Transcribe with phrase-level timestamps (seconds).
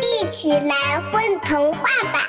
[0.00, 2.28] 一起来混童话吧！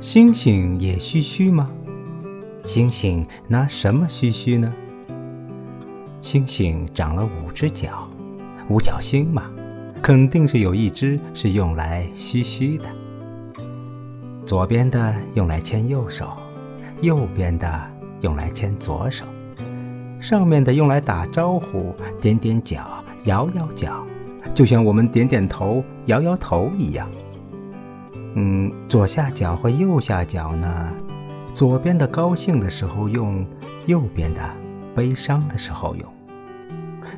[0.00, 1.70] 星星也嘘嘘吗？
[2.62, 4.72] 星星拿什么嘘嘘呢？
[6.20, 8.08] 星星长了五只脚，
[8.68, 9.50] 五角星嘛，
[10.02, 12.84] 肯定是有一只是用来嘘嘘的。
[14.46, 16.36] 左边的用来牵右手，
[17.00, 17.82] 右边的
[18.20, 19.24] 用来牵左手，
[20.24, 24.02] 上面的用来打招呼、点点脚、摇摇脚，
[24.54, 27.06] 就像我们点点头、摇摇头一样。
[28.34, 30.88] 嗯，左下角和右下角呢？
[31.52, 33.46] 左边的高兴的时候用，
[33.84, 34.40] 右边的
[34.94, 36.10] 悲伤的时候用。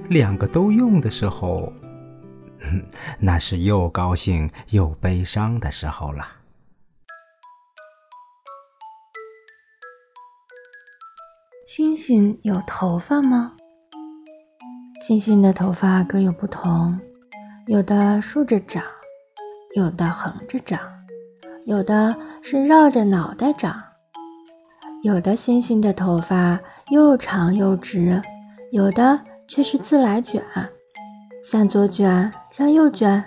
[0.09, 1.73] 两个都用的时候，
[3.21, 6.27] 那是又高兴又悲伤的时候了。
[11.67, 13.53] 星星有头发吗？
[15.05, 16.97] 星星的头发各有不同，
[17.67, 18.85] 有的竖着长，
[19.75, 20.79] 有的横着长，
[21.65, 23.83] 有的是绕着脑袋长。
[25.03, 26.57] 有的星星的头发
[26.91, 28.23] 又长又直，
[28.71, 30.41] 有的却是自来卷，
[31.45, 33.25] 向左卷，向右卷，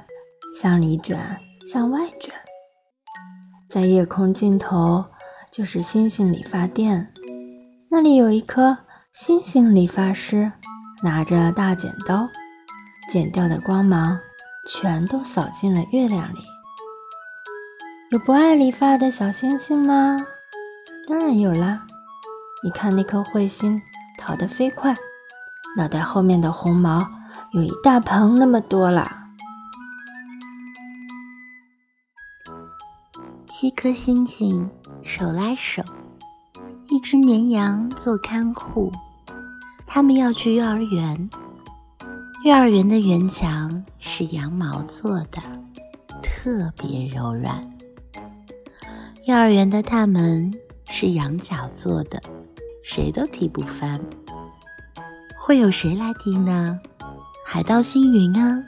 [0.55, 1.19] 向里卷，
[1.69, 2.33] 向外卷。
[3.69, 5.03] 在夜空尽头
[5.51, 7.05] 就是星星理发店。
[7.91, 8.77] 那里有一颗
[9.13, 10.51] 星星理发师，
[11.01, 12.29] 拿着大剪刀，
[13.11, 14.19] 剪掉的光芒
[14.67, 16.37] 全都扫进了月亮里。
[18.11, 20.23] 有不爱理发的小星星吗？
[21.07, 21.87] 当然有啦！
[22.63, 23.81] 你看那颗彗星
[24.19, 24.95] 逃得飞快，
[25.75, 27.03] 脑袋后面的红毛
[27.53, 29.31] 有一大盆那么多啦。
[33.47, 34.69] 七颗星星
[35.03, 35.81] 手拉手。
[36.99, 38.91] 一只绵羊做看护，
[39.87, 41.29] 他们要去幼儿园。
[42.43, 45.41] 幼儿园的园墙是羊毛做的，
[46.21, 47.65] 特别柔软。
[49.25, 50.53] 幼儿园的大门
[50.89, 52.21] 是羊角做的，
[52.83, 53.97] 谁都踢不翻。
[55.39, 56.77] 会有谁来踢呢？
[57.45, 58.61] 海盗星云啊！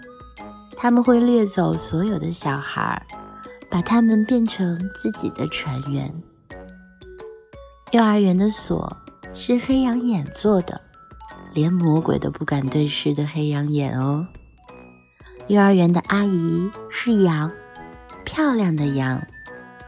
[0.78, 3.06] 他们会掠走所有的小孩，
[3.70, 6.10] 把他们变成自己的船员。
[7.92, 8.96] 幼儿园的锁
[9.36, 10.80] 是黑羊眼做的，
[11.54, 14.26] 连魔鬼都不敢对视的黑羊眼哦。
[15.48, 17.52] 幼儿园的阿姨是羊，
[18.24, 19.22] 漂亮的羊，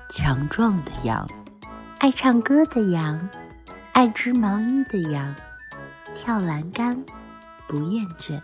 [0.09, 1.25] 强壮的羊，
[1.99, 3.29] 爱唱歌的羊，
[3.93, 5.33] 爱织毛衣的羊，
[6.13, 7.01] 跳栏杆
[7.69, 8.37] 不厌倦。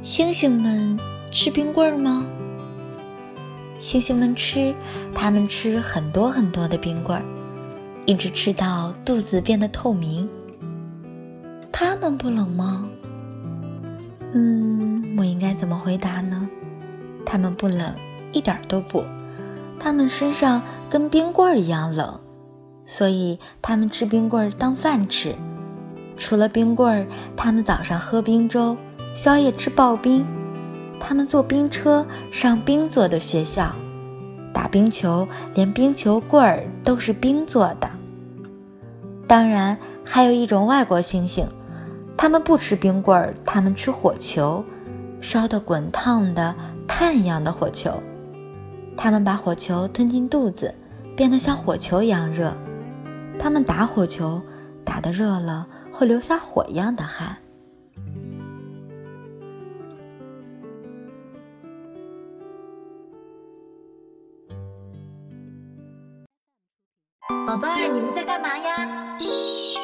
[0.00, 1.13] 星星们。
[1.34, 2.24] 吃冰棍儿吗？
[3.80, 4.72] 星星们吃，
[5.12, 7.24] 他们吃很多很多的冰棍儿，
[8.06, 10.28] 一直吃到肚子变得透明。
[11.72, 12.88] 他们不冷吗？
[14.32, 16.48] 嗯，我应该怎么回答呢？
[17.26, 17.92] 他们不冷，
[18.30, 19.02] 一点都不。
[19.80, 22.20] 他们身上跟冰棍儿一样冷，
[22.86, 25.34] 所以他们吃冰棍儿当饭吃。
[26.16, 27.06] 除了冰棍儿，
[27.36, 28.76] 他们早上喝冰粥，
[29.16, 30.24] 宵夜吃刨冰。
[31.06, 33.70] 他们坐冰车上冰做的学校，
[34.54, 37.86] 打冰球，连冰球棍儿都是冰做的。
[39.28, 41.44] 当然，还有一种外国猩猩，
[42.16, 44.64] 他们不吃冰棍儿，他们吃火球，
[45.20, 46.54] 烧得滚烫的
[46.88, 48.02] 炭一样的火球。
[48.96, 50.74] 他们把火球吞进肚子，
[51.14, 52.50] 变得像火球一样热。
[53.38, 54.40] 他们打火球，
[54.82, 57.36] 打得热了会流下火一样的汗。
[67.46, 68.88] 宝贝儿，你们在干嘛呀？
[69.18, 69.78] 嘘，